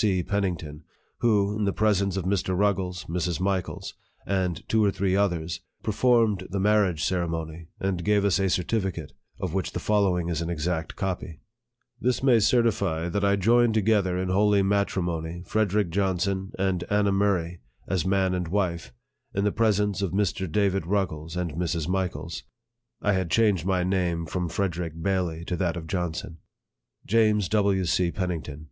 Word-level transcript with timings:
W. 0.00 0.14
C. 0.14 0.22
Pennington, 0.22 0.84
who, 1.22 1.56
in 1.56 1.64
the 1.64 1.72
presence 1.72 2.16
of 2.16 2.24
Mr. 2.24 2.56
Ruggles, 2.56 3.06
Mrs. 3.06 3.40
Michaels, 3.40 3.94
and 4.24 4.62
two 4.68 4.84
or 4.84 4.92
three 4.92 5.16
others, 5.16 5.60
per 5.82 5.90
formed 5.90 6.46
the 6.50 6.60
marriage 6.60 7.02
ceremony, 7.02 7.66
and 7.80 8.04
gave 8.04 8.24
us 8.24 8.38
a 8.38 8.44
certifi 8.44 8.94
cate, 8.94 9.12
of 9.40 9.54
which 9.54 9.72
the 9.72 9.80
following 9.80 10.28
is 10.28 10.40
an 10.40 10.50
exact 10.50 10.94
copy:" 10.94 11.40
THIS 12.00 12.22
may 12.22 12.38
certify, 12.38 13.08
that 13.08 13.24
I 13.24 13.34
joined 13.34 13.74
together 13.74 14.16
in 14.16 14.28
holy 14.28 14.62
matrimony 14.62 15.42
Frederick 15.44 15.90
Johnsont 15.90 16.52
and 16.56 16.84
Anna 16.88 17.10
Murray, 17.10 17.58
as 17.88 18.06
man 18.06 18.34
and 18.34 18.46
wife, 18.46 18.92
in 19.34 19.42
the 19.42 19.50
presence 19.50 20.00
of 20.00 20.12
Mr. 20.12 20.48
David 20.48 20.86
Ruggles 20.86 21.36
and 21.36 21.54
Mrs. 21.54 21.88
Michaels." 21.88 22.44
JAMES 27.04 27.48
W. 27.48 27.84
C. 27.84 28.10
PENNINGTON. 28.12 28.68